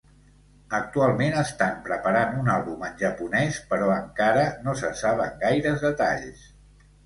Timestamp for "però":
3.75-3.93